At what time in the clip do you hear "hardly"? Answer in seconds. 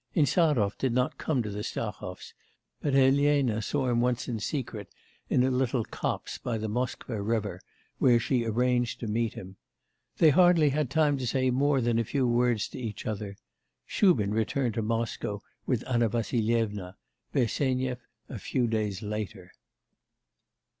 10.31-10.69